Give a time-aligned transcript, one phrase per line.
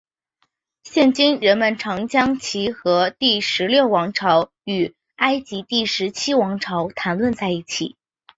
[0.81, 7.95] 现今人们常将其和第十六王朝与埃及第十七王朝谈论在一起。